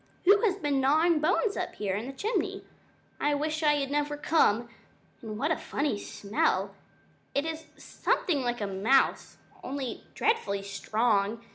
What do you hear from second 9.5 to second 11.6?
only dreadfully strong.